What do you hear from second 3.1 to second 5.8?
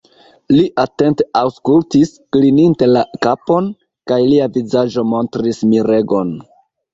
kapon, kaj lia vizaĝo montris